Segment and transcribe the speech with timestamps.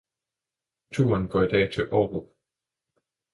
[0.93, 2.25] Turen går i dag til Aarup